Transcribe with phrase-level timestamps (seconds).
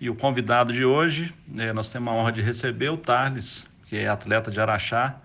[0.00, 3.96] E o convidado de hoje, né, nós temos a honra de receber o Tarles, que
[3.96, 5.16] é atleta de Araxá,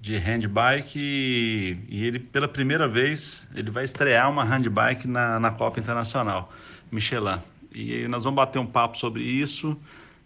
[0.00, 5.50] de handbike, e, e ele, pela primeira vez, ele vai estrear uma handbike na, na
[5.52, 6.52] Copa Internacional
[6.90, 7.40] Michelin.
[7.72, 9.78] E nós vamos bater um papo sobre isso,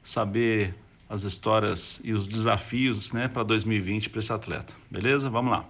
[0.02, 0.74] saber
[1.08, 4.72] as histórias e os desafios né, para 2020 para esse atleta.
[4.90, 5.28] Beleza?
[5.28, 5.64] Vamos lá.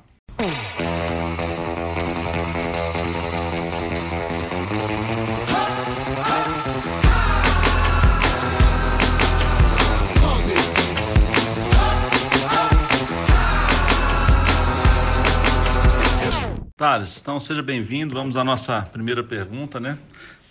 [16.80, 18.14] Thales, então seja bem-vindo.
[18.14, 19.98] Vamos à nossa primeira pergunta, né?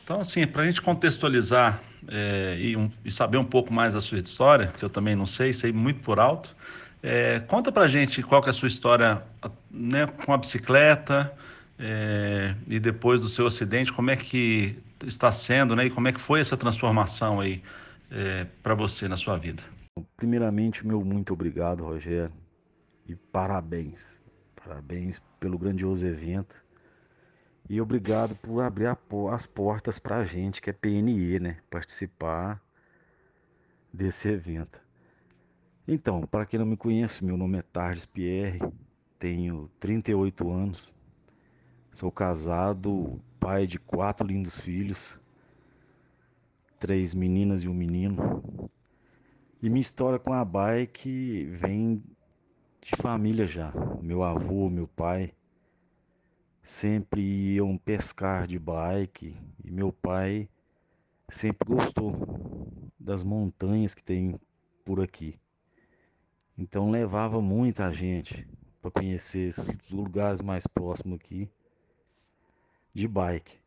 [0.03, 3.99] Então, assim, para a gente contextualizar é, e, um, e, saber um pouco mais da
[3.99, 6.55] sua história, que eu também não sei, sei muito por alto,
[7.01, 9.23] é, conta para a gente qual que é a sua história
[9.71, 11.33] né, com a bicicleta
[11.79, 15.87] é, e depois do seu acidente, como é que está sendo, né?
[15.87, 17.63] E como é que foi essa transformação aí
[18.61, 19.63] para você na sua vida?
[20.15, 22.31] Primeiramente, meu muito obrigado, Rogério,
[23.07, 24.18] e parabéns
[24.63, 26.55] Parabéns pelo grandioso evento.
[27.69, 28.87] E obrigado por abrir
[29.31, 31.57] as portas para a gente, que é PNE, né?
[31.69, 32.61] Participar
[33.93, 34.81] desse evento.
[35.87, 38.59] Então, para quem não me conhece, meu nome é Tardes Pierre,
[39.17, 40.93] tenho 38 anos,
[41.91, 45.19] sou casado, pai de quatro lindos filhos,
[46.79, 48.69] três meninas e um menino.
[49.61, 52.03] E minha história com a bike vem
[52.81, 53.73] de família já.
[54.01, 55.33] Meu avô, meu pai
[56.63, 60.49] sempre iam pescar de bike e meu pai
[61.27, 62.13] sempre gostou
[62.99, 64.39] das montanhas que tem
[64.85, 65.39] por aqui.
[66.57, 68.47] Então levava muita gente
[68.81, 71.49] para conhecer os lugares mais próximos aqui
[72.93, 73.57] de bike.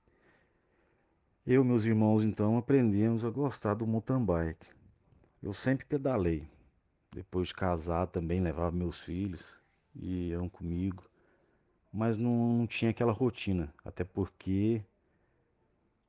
[1.47, 4.67] Eu e meus irmãos então aprendemos a gostar do mountain bike.
[5.43, 6.47] Eu sempre pedalei,
[7.13, 9.57] depois de casar também levava meus filhos
[9.95, 11.05] e iam comigo.
[11.93, 14.83] Mas não, não tinha aquela rotina, até porque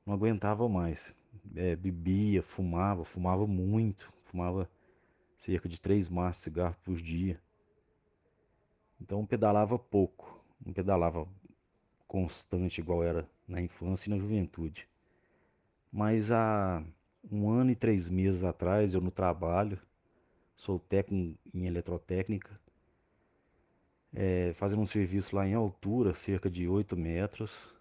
[0.06, 1.16] não aguentava mais.
[1.54, 4.68] É, bebia, fumava, fumava muito, fumava
[5.36, 7.38] cerca de três maços de cigarro por dia.
[8.98, 11.28] Então pedalava pouco, não pedalava
[12.08, 14.88] constante igual era na infância e na juventude.
[15.92, 16.82] Mas há
[17.30, 19.78] um ano e três meses atrás, eu no trabalho,
[20.56, 22.58] sou técnico em eletrotécnica,
[24.14, 27.74] é, fazendo um serviço lá em altura, cerca de 8 metros.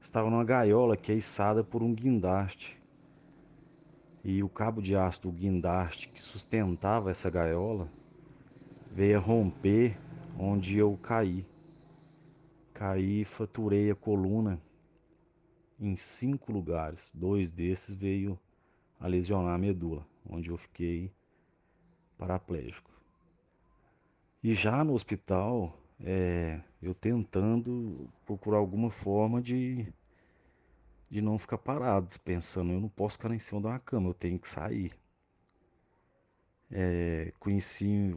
[0.00, 2.80] Estava numa gaiola que é içada por um guindaste.
[4.22, 7.90] E o cabo de aço do guindaste que sustentava essa gaiola
[8.92, 9.96] veio a romper
[10.38, 11.44] onde eu caí.
[12.72, 14.60] Caí e fraturei a coluna
[15.78, 17.10] em cinco lugares.
[17.12, 18.38] Dois desses veio
[18.98, 21.10] a lesionar a medula, onde eu fiquei
[22.20, 22.90] paraplégico.
[24.42, 29.90] E já no hospital, é, eu tentando procurar alguma forma de,
[31.10, 34.14] de não ficar parado, pensando, eu não posso ficar em cima de uma cama, eu
[34.14, 34.92] tenho que sair.
[36.70, 38.14] É, conheci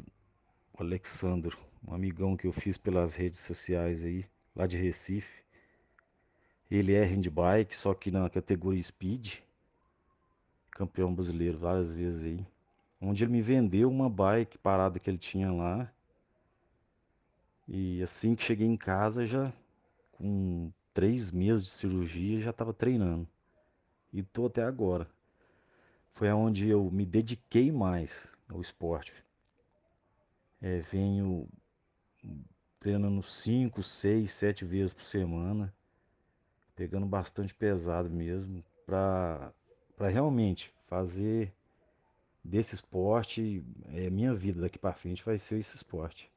[0.73, 5.43] o Alexandro, um amigão que eu fiz pelas redes sociais aí, lá de Recife.
[6.69, 9.35] Ele é handbike, só que na categoria Speed,
[10.71, 12.52] campeão brasileiro várias vezes aí
[13.03, 15.91] onde ele me vendeu uma bike parada que ele tinha lá.
[17.67, 19.51] E assim que cheguei em casa, já
[20.13, 23.27] com três meses de cirurgia, já estava treinando.
[24.11, 25.07] E tô até agora.
[26.13, 29.13] Foi aonde eu me dediquei mais ao esporte.
[30.61, 31.49] É, venho
[32.79, 35.73] treinando cinco, seis, sete vezes por semana,
[36.75, 39.53] pegando bastante pesado mesmo, para
[39.99, 41.53] realmente fazer
[42.43, 43.63] desse esporte,
[43.93, 46.29] é minha vida daqui para frente vai ser esse esporte.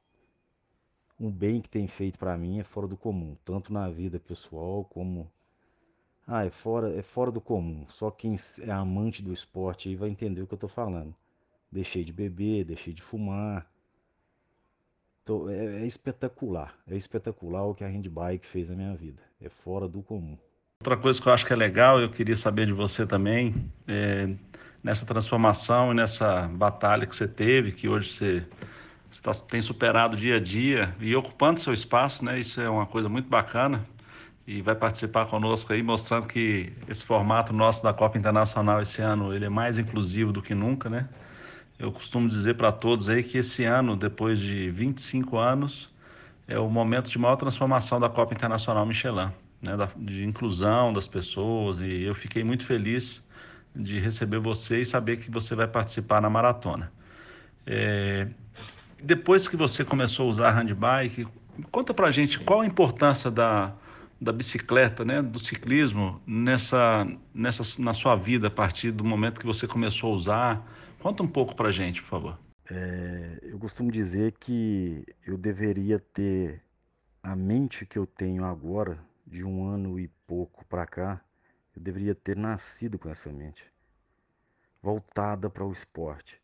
[1.19, 4.85] Um bem que tem feito para mim é fora do comum, tanto na vida pessoal
[4.85, 5.31] como
[6.27, 7.87] ah, é fora, é fora do comum.
[7.89, 11.15] Só quem é amante do esporte aí vai entender o que eu tô falando.
[11.71, 13.67] Deixei de beber, deixei de fumar.
[15.49, 16.75] É, é espetacular.
[16.89, 19.23] É espetacular o que a handbike fez na minha vida.
[19.41, 20.37] É fora do comum.
[20.81, 24.35] Outra coisa que eu acho que é legal, eu queria saber de você também, é,
[24.87, 28.47] nessa transformação e nessa batalha que você teve, que hoje você,
[29.49, 32.39] tem superado dia a dia e ocupando seu espaço, né?
[32.39, 33.85] Isso é uma coisa muito bacana
[34.47, 39.35] e vai participar conosco aí, mostrando que esse formato nosso da Copa Internacional esse ano
[39.35, 41.09] ele é mais inclusivo do que nunca, né?
[41.81, 45.91] Eu costumo dizer para todos aí que esse ano, depois de 25 anos,
[46.47, 49.77] é o momento de maior transformação da Copa Internacional Michelin, né?
[49.77, 53.26] Da, de inclusão das pessoas e eu fiquei muito feliz
[53.77, 56.93] de receber você e saber que você vai participar na maratona.
[57.67, 58.29] É,
[59.03, 61.27] depois que você começou a usar handbike,
[61.71, 63.75] conta pra gente qual a importância da
[64.21, 69.47] da bicicleta, né, do ciclismo nessa, nessa na sua vida a partir do momento que
[69.47, 70.73] você começou a usar?
[71.01, 72.39] Conta um pouco para gente, por favor.
[72.69, 76.63] É, eu costumo dizer que eu deveria ter
[77.23, 81.21] a mente que eu tenho agora, de um ano e pouco para cá,
[81.77, 83.71] eu deveria ter nascido com essa mente
[84.83, 86.41] voltada para o esporte.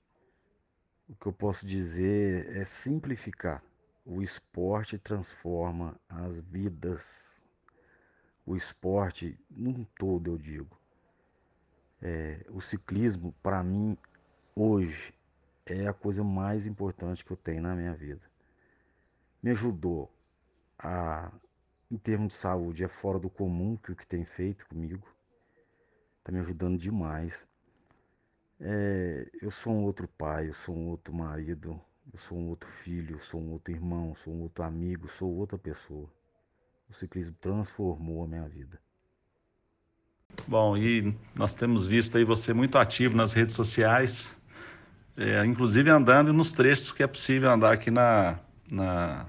[1.08, 3.62] O que eu posso dizer é simplificar.
[4.04, 7.32] O esporte transforma as vidas
[8.44, 10.78] o esporte num todo, eu digo.
[12.00, 13.96] É, o ciclismo, para mim,
[14.54, 15.14] hoje,
[15.64, 18.22] é a coisa mais importante que eu tenho na minha vida.
[19.40, 20.12] Me ajudou
[20.78, 21.30] a,
[21.90, 25.06] em termos de saúde, é fora do comum que o que tem feito comigo.
[26.22, 27.44] Está me ajudando demais.
[28.60, 31.80] É, eu sou um outro pai, eu sou um outro marido,
[32.12, 35.28] eu sou um outro filho, eu sou um outro irmão, sou um outro amigo, sou
[35.34, 36.08] outra pessoa.
[36.88, 38.78] O ciclismo transformou a minha vida.
[40.46, 44.32] Bom, e nós temos visto aí você muito ativo nas redes sociais,
[45.16, 48.38] é, inclusive andando nos trechos que é possível andar aqui na,
[48.70, 49.26] na,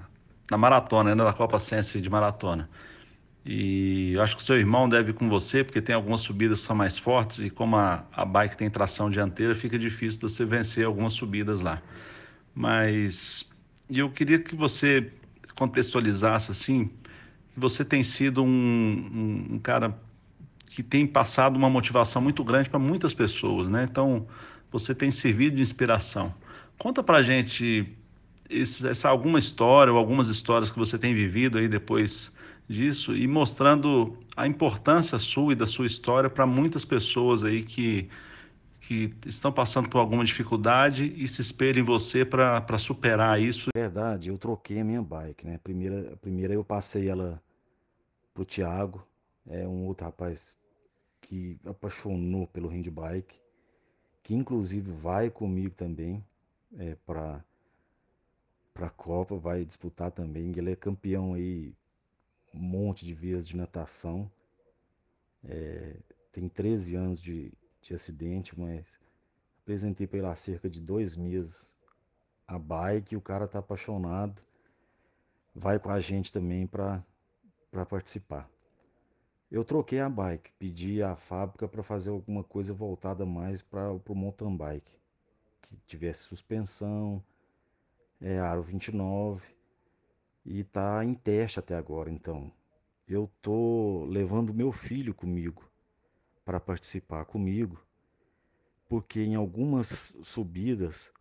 [0.48, 2.70] na maratona, né, da Copa Sense de maratona.
[3.44, 6.66] E acho que o seu irmão deve ir com você, porque tem algumas subidas que
[6.66, 10.86] são mais fortes e como a, a bike tem tração dianteira, fica difícil você vencer
[10.86, 11.82] algumas subidas lá.
[12.54, 13.46] Mas
[13.90, 15.12] eu queria que você
[15.54, 16.90] contextualizasse assim,
[17.56, 19.94] você tem sido um, um, um cara
[20.70, 23.86] que tem passado uma motivação muito grande para muitas pessoas, né?
[23.88, 24.26] Então,
[24.72, 26.34] você tem servido de inspiração.
[26.78, 27.88] Conta para gente
[28.50, 32.32] esse, essa alguma história ou algumas histórias que você tem vivido aí depois
[32.68, 38.08] disso e mostrando a importância sua e da sua história para muitas pessoas aí que
[38.80, 43.70] que estão passando por alguma dificuldade e se espelham em você para superar isso.
[43.74, 45.58] Verdade, eu troquei a minha bike, né?
[45.64, 47.42] Primeira, primeira eu passei ela
[48.34, 49.02] pro Thiago,
[49.48, 50.58] é um outro rapaz
[51.22, 53.36] que apaixonou pelo handbike,
[54.22, 56.22] que inclusive vai comigo também
[56.78, 57.42] é, para
[58.74, 60.52] para a Copa, vai disputar também.
[60.56, 61.72] Ele é campeão aí
[62.54, 64.30] um monte de vezes de natação.
[65.42, 65.96] É,
[66.32, 67.52] tem 13 anos de,
[67.82, 68.98] de acidente, mas
[69.62, 71.70] apresentei para ele há cerca de dois meses
[72.46, 73.16] a bike.
[73.16, 74.40] O cara tá apaixonado.
[75.54, 77.04] Vai com a gente também para
[77.88, 78.48] participar.
[79.50, 84.14] Eu troquei a bike, pedi à fábrica para fazer alguma coisa voltada mais para o
[84.14, 84.90] mountain bike,
[85.62, 87.22] que tivesse suspensão,
[88.20, 89.53] é, aro 29
[90.44, 92.10] e está em teste até agora.
[92.10, 92.52] Então,
[93.08, 95.70] eu tô levando meu filho comigo
[96.44, 97.80] para participar comigo,
[98.88, 101.12] porque em algumas subidas,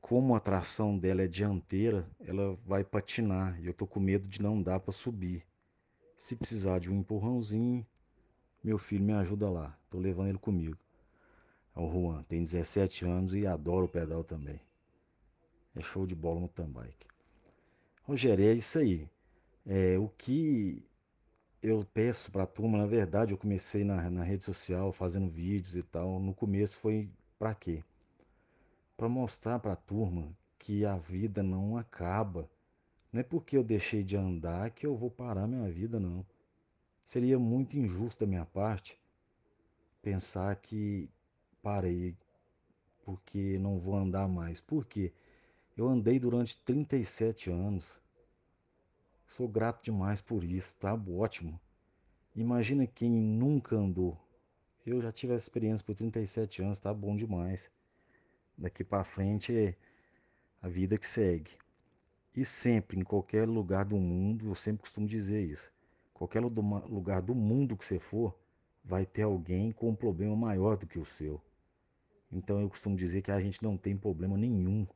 [0.00, 4.40] como a tração dela é dianteira, ela vai patinar e eu tô com medo de
[4.40, 5.44] não dar para subir.
[6.16, 7.84] Se precisar de um empurrãozinho,
[8.62, 9.78] meu filho me ajuda lá.
[9.90, 10.78] Tô levando ele comigo.
[11.74, 14.60] É o Juan, tem 17 anos e adora o pedal também.
[15.74, 17.06] É show de bola no tambike.
[18.06, 19.08] Rogério, é isso aí.
[19.66, 20.80] É, o que
[21.60, 25.74] eu peço para a turma, na verdade, eu comecei na, na rede social fazendo vídeos
[25.74, 26.20] e tal.
[26.20, 27.82] No começo foi para quê?
[28.96, 32.48] Para mostrar para a turma que a vida não acaba
[33.12, 36.24] não é porque eu deixei de andar que eu vou parar minha vida, não.
[37.04, 38.96] Seria muito injusto da minha parte
[40.00, 41.08] pensar que
[41.62, 42.14] parei
[43.04, 44.60] porque não vou andar mais.
[44.60, 45.12] Por quê?
[45.76, 48.00] Eu andei durante 37 anos.
[49.28, 51.60] Sou grato demais por isso, tá ótimo.
[52.34, 54.18] Imagina quem nunca andou.
[54.86, 57.70] Eu já tive essa experiência por 37 anos, tá bom demais.
[58.56, 59.76] Daqui para frente é
[60.62, 61.58] a vida que segue.
[62.34, 65.70] E sempre, em qualquer lugar do mundo, eu sempre costumo dizer isso.
[66.14, 68.34] Qualquer lugar do mundo que você for,
[68.82, 71.38] vai ter alguém com um problema maior do que o seu.
[72.32, 74.86] Então eu costumo dizer que a gente não tem problema nenhum.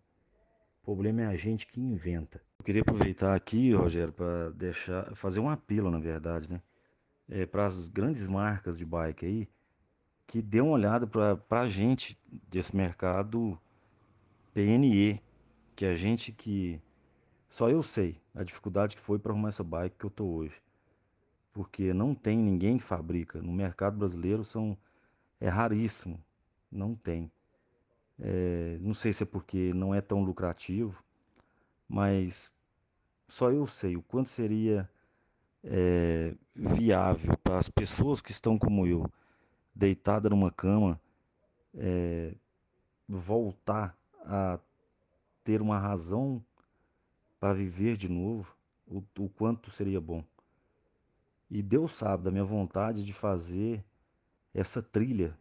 [0.82, 2.40] O problema é a gente que inventa.
[2.58, 6.62] Eu queria aproveitar aqui, Rogério, para deixar, fazer um apelo, na verdade, né?
[7.28, 9.48] É, para as grandes marcas de bike aí,
[10.26, 12.18] que dê uma olhada para a gente
[12.48, 13.58] desse mercado
[14.52, 15.22] PNE,
[15.76, 16.80] que a gente que
[17.48, 20.54] só eu sei a dificuldade que foi para arrumar essa bike que eu tô hoje.
[21.52, 23.42] Porque não tem ninguém que fabrica.
[23.42, 24.78] No mercado brasileiro são
[25.40, 26.22] é raríssimo,
[26.70, 27.30] não tem.
[28.20, 31.02] É, não sei se é porque não é tão lucrativo,
[31.88, 32.52] mas
[33.28, 34.88] só eu sei o quanto seria
[35.64, 39.10] é, viável para as pessoas que estão como eu,
[39.74, 41.00] deitada numa cama,
[41.74, 42.34] é,
[43.08, 44.58] voltar a
[45.42, 46.44] ter uma razão
[47.38, 48.54] para viver de novo,
[48.86, 50.22] o, o quanto seria bom.
[51.50, 53.84] E Deus sabe da minha vontade de fazer
[54.52, 55.36] essa trilha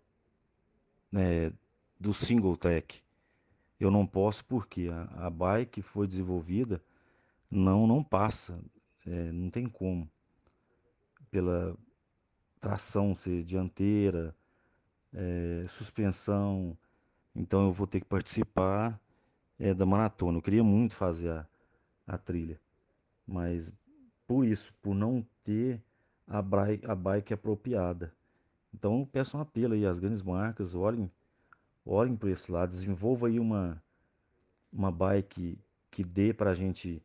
[1.12, 1.52] né,
[2.00, 3.02] do single track.
[3.80, 6.82] Eu não posso porque a, a bike foi desenvolvida
[7.50, 8.60] não não passa,
[9.06, 10.10] é, não tem como.
[11.32, 11.76] Pela
[12.60, 14.36] tração ser dianteira,
[15.14, 16.78] é, suspensão,
[17.36, 19.00] então eu vou ter que participar
[19.58, 20.38] é, da maratona.
[20.38, 21.48] Eu queria muito fazer a,
[22.08, 22.60] a trilha,
[23.26, 23.74] mas
[24.28, 25.82] por isso, por não ter
[26.28, 28.14] a bike, a bike apropriada.
[28.74, 31.12] Então peço um apelo aí às grandes marcas, olhem,
[31.90, 33.82] olhem para esse lado, desenvolva aí uma,
[34.72, 35.58] uma bike
[35.90, 37.02] que dê para a gente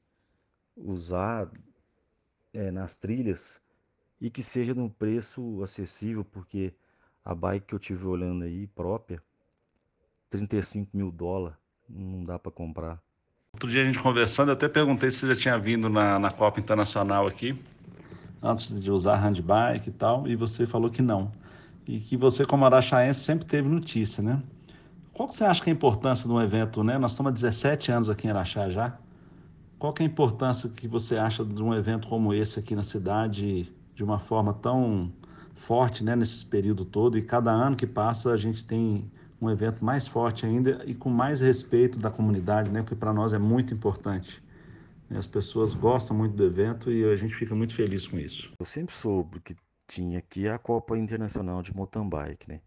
[0.76, 1.50] usar
[2.52, 3.60] é, nas trilhas
[4.20, 6.74] e que seja de um preço acessível, porque
[7.24, 9.22] a bike que eu tive olhando aí própria,
[10.30, 11.56] 35 mil dólares,
[11.88, 13.02] não dá para comprar.
[13.54, 16.30] Outro dia a gente conversando, eu até perguntei se você já tinha vindo na, na
[16.30, 17.58] Copa Internacional aqui,
[18.42, 21.32] antes de usar handbike e tal, e você falou que não.
[21.86, 24.42] E que você, como araxaense, sempre teve notícia, né?
[25.14, 26.98] Qual que você acha que é a importância de um evento, né?
[26.98, 28.98] Nós estamos há 17 anos aqui em Araxá já.
[29.78, 32.82] Qual que é a importância que você acha de um evento como esse aqui na
[32.82, 35.12] cidade, de uma forma tão
[35.54, 37.16] forte, né, nesse período todo?
[37.16, 39.08] E cada ano que passa a gente tem
[39.40, 43.32] um evento mais forte ainda e com mais respeito da comunidade, né, porque para nós
[43.32, 44.42] é muito importante.
[45.10, 48.52] As pessoas gostam muito do evento e a gente fica muito feliz com isso.
[48.58, 49.54] Eu sempre soube que
[49.86, 52.10] tinha aqui a Copa Internacional de Mountain
[52.48, 52.60] né?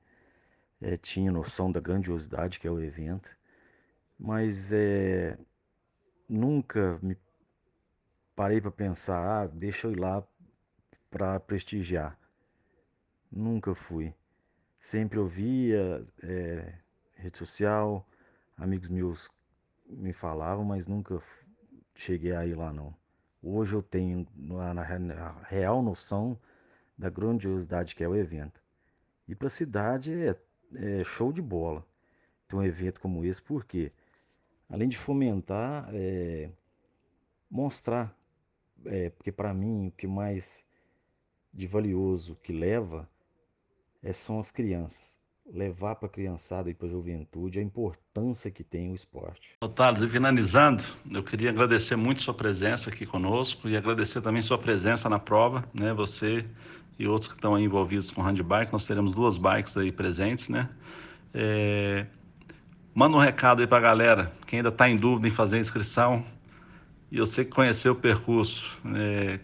[0.82, 3.36] É, tinha noção da grandiosidade que é o evento,
[4.20, 5.38] mas é,
[6.30, 7.18] nunca me
[8.36, 10.24] parei para pensar, ah, deixa eu ir lá
[11.10, 12.18] para prestigiar.
[13.32, 14.14] Nunca fui.
[14.80, 16.76] Sempre ouvia é,
[17.16, 18.08] rede social,
[18.56, 19.30] amigos meus
[19.88, 21.22] me falavam, mas nunca
[21.96, 22.96] cheguei a ir lá não.
[23.42, 26.40] Hoje eu tenho na real noção
[26.98, 28.62] da grandiosidade que é o evento.
[29.28, 30.36] E para a cidade é,
[30.76, 31.86] é, show de bola
[32.48, 33.92] ter um evento como esse, porque
[34.70, 36.50] além de fomentar, é,
[37.50, 38.16] mostrar,
[38.86, 40.66] é, porque para mim o que mais
[41.54, 43.10] de valioso que leva
[44.02, 45.17] é, são as crianças.
[45.54, 49.56] Levar para a criançada e para a juventude a importância que tem o esporte.
[49.76, 54.58] Thales, e finalizando, eu queria agradecer muito sua presença aqui conosco e agradecer também sua
[54.58, 55.94] presença na prova, né?
[55.94, 56.46] Você
[57.00, 60.70] e outros que estão aí envolvidos com handbike, nós teremos duas bikes aí presentes, né?
[61.34, 62.08] É,
[62.98, 65.60] Manda um recado aí para a galera que ainda está em dúvida em fazer a
[65.60, 66.26] inscrição.
[67.12, 68.66] E eu sei que conheceu o percurso.
[68.96, 69.40] É,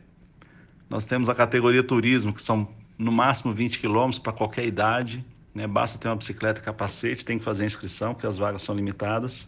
[0.90, 2.68] nós temos a categoria turismo, que são
[2.98, 5.24] no máximo 20 quilômetros para qualquer idade.
[5.54, 5.68] Né?
[5.68, 8.76] Basta ter uma bicicleta e capacete, tem que fazer a inscrição, porque as vagas são
[8.76, 9.48] limitadas.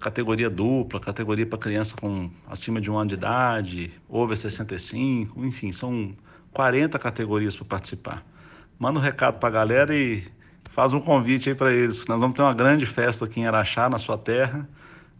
[0.00, 5.72] Categoria dupla, categoria para criança com acima de um ano de idade, over 65, enfim,
[5.72, 6.14] são
[6.52, 8.24] 40 categorias para participar.
[8.78, 10.26] Manda um recado para a galera e
[10.70, 12.06] faz um convite aí para eles.
[12.06, 14.66] Nós vamos ter uma grande festa aqui em Araxá, na sua terra.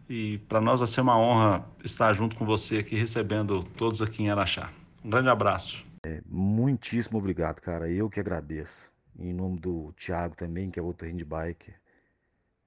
[0.08, 4.22] E para nós vai ser uma honra estar junto com você aqui, recebendo todos aqui
[4.22, 4.70] em Araxá.
[5.04, 5.84] Um grande abraço.
[6.04, 7.88] É, muitíssimo obrigado, cara.
[7.90, 8.89] Eu que agradeço.
[9.20, 11.74] Em nome do Thiago também, que é outro handbike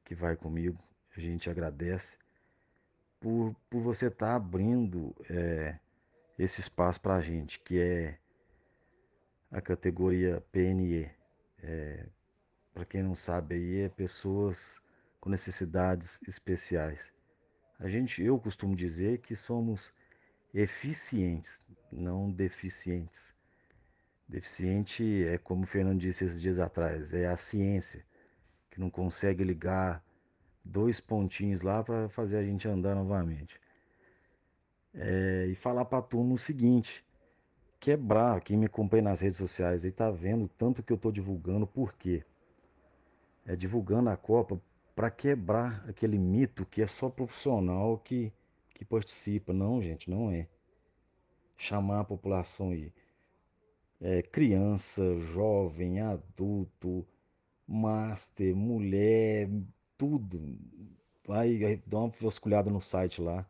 [0.06, 0.78] que vai comigo,
[1.18, 2.16] a gente agradece
[3.20, 5.80] por, por você estar tá abrindo é,
[6.38, 8.20] esse espaço para a gente, que é
[9.50, 11.10] a categoria PNE.
[11.64, 12.06] É,
[12.72, 14.80] para quem não sabe aí, é pessoas
[15.20, 17.14] com necessidades especiais.
[17.80, 19.92] A gente, eu costumo dizer que somos
[20.54, 23.33] eficientes, não deficientes.
[24.28, 28.06] Deficiente é como o Fernando disse esses dias atrás, é a ciência
[28.72, 30.04] que não consegue ligar
[30.64, 33.60] dois pontinhos lá para fazer a gente andar novamente.
[34.94, 37.06] É, e falar para a turma o seguinte,
[37.80, 41.68] quebrar, quem me acompanha nas redes sociais aí tá vendo tanto que eu estou divulgando,
[41.68, 42.24] por quê?
[43.46, 44.60] é, divulgando a Copa
[44.96, 48.32] para quebrar aquele mito que é só profissional que,
[48.74, 49.54] que participa.
[49.54, 50.48] Não, gente, não é.
[51.58, 52.92] Chamar a população aí,
[54.04, 57.08] é, criança, jovem, adulto,
[57.66, 59.50] Master, mulher,
[59.98, 60.58] tudo.
[61.26, 63.46] Vai, dá uma vasculhada no site lá.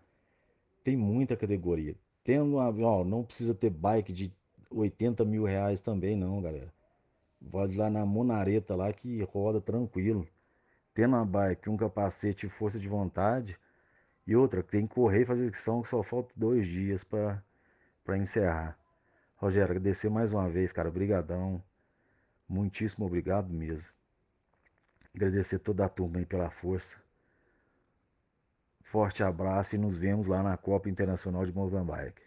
[0.84, 1.96] Tem muita categoria.
[2.24, 4.32] Tendo uma, ó, não precisa ter bike de
[4.70, 6.72] 80 mil reais também, não, galera.
[7.42, 10.28] Ir lá na Monareta lá que roda tranquilo.
[10.94, 13.58] Tendo uma bike, um capacete força de vontade.
[14.28, 17.44] E outra, tem que correr e fazer inscrição que só falta dois dias para
[18.18, 18.78] encerrar.
[19.44, 20.88] Rogério, agradecer mais uma vez, cara.
[20.88, 21.62] Obrigadão.
[22.48, 23.84] Muitíssimo obrigado mesmo.
[25.14, 26.96] Agradecer toda a turma aí pela força.
[28.82, 32.22] Forte abraço e nos vemos lá na Copa Internacional de Bike.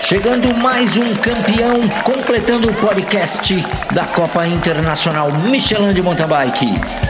[0.00, 3.54] Chegando mais um campeão, completando o podcast
[3.92, 7.09] da Copa Internacional Michelin de Mountain Bike.